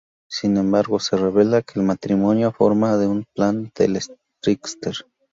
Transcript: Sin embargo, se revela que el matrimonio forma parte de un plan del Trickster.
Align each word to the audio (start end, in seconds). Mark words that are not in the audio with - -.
Sin 0.27 0.57
embargo, 0.57 0.99
se 0.99 1.15
revela 1.15 1.61
que 1.61 1.79
el 1.79 1.85
matrimonio 1.85 2.51
forma 2.51 2.87
parte 2.87 3.01
de 3.01 3.07
un 3.07 3.23
plan 3.35 3.71
del 3.75 3.99
Trickster. 4.41 4.95